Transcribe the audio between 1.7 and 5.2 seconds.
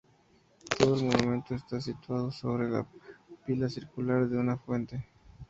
situado sobre la pila circular de una fuente.